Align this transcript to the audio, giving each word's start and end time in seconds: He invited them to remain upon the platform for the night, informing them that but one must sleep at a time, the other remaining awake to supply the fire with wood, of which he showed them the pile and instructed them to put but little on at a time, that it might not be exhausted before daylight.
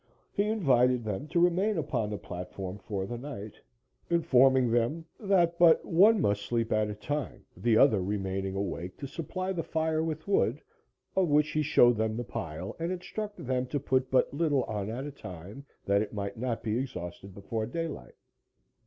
He 0.33 0.49
invited 0.49 1.03
them 1.03 1.27
to 1.27 1.39
remain 1.39 1.77
upon 1.77 2.09
the 2.09 2.17
platform 2.17 2.79
for 2.79 3.05
the 3.05 3.19
night, 3.19 3.53
informing 4.09 4.71
them 4.71 5.05
that 5.19 5.59
but 5.59 5.85
one 5.85 6.19
must 6.19 6.41
sleep 6.41 6.71
at 6.73 6.89
a 6.89 6.95
time, 6.95 7.45
the 7.55 7.77
other 7.77 8.01
remaining 8.01 8.55
awake 8.55 8.97
to 8.97 9.05
supply 9.05 9.53
the 9.53 9.61
fire 9.61 10.01
with 10.03 10.27
wood, 10.27 10.59
of 11.15 11.27
which 11.29 11.49
he 11.51 11.61
showed 11.61 11.97
them 11.97 12.17
the 12.17 12.23
pile 12.23 12.75
and 12.79 12.91
instructed 12.91 13.45
them 13.45 13.67
to 13.67 13.79
put 13.79 14.09
but 14.09 14.33
little 14.33 14.63
on 14.63 14.89
at 14.89 15.05
a 15.05 15.11
time, 15.11 15.67
that 15.85 16.01
it 16.01 16.15
might 16.15 16.35
not 16.35 16.63
be 16.63 16.79
exhausted 16.79 17.35
before 17.35 17.67
daylight. 17.67 18.15